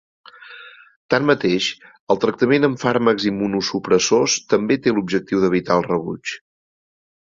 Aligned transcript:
Tanmateix, 1.13 1.67
el 2.13 2.21
tractament 2.23 2.65
amb 2.69 2.81
fàrmacs 2.85 3.27
immunosupressors 3.33 4.39
també 4.55 4.79
té 4.87 4.95
l'objectiu 4.97 5.45
d'evitar 5.45 5.77
el 5.83 5.87
rebuig. 5.93 6.33